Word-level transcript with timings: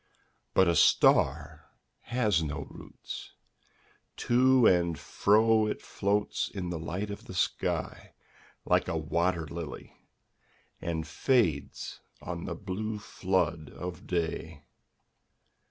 'But 0.55 0.67
a 0.67 0.75
star 0.75 1.67
has 2.05 2.41
no 2.41 2.65
roots: 2.71 3.33
to 4.17 4.65
and 4.65 4.97
fro 4.97 5.67
It 5.67 5.79
floats 5.79 6.49
in 6.49 6.71
the 6.71 6.79
light 6.79 7.11
of 7.11 7.25
the 7.25 7.35
sky, 7.35 8.15
like 8.65 8.87
a 8.87 8.97
wat«r 8.97 9.45
]ily. 9.45 9.93
And 10.81 11.05
fades 11.07 11.99
on 12.19 12.45
the 12.45 12.55
blue 12.55 12.97
flood 12.97 13.69
of 13.69 14.07
day. 14.07 14.63